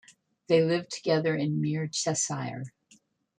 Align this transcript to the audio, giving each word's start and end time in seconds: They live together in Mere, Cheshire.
They 0.47 0.63
live 0.63 0.89
together 0.89 1.35
in 1.35 1.61
Mere, 1.61 1.87
Cheshire. 1.87 2.63